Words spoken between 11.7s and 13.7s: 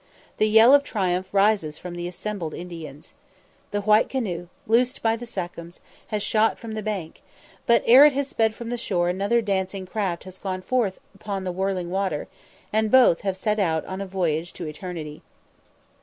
water, and both have set